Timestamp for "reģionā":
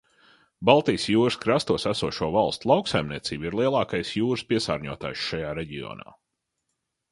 5.63-6.19